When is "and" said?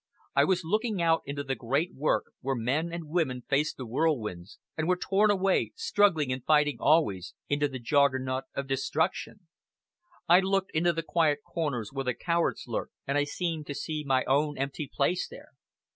2.91-3.07, 4.75-4.87, 6.33-6.43, 13.05-13.15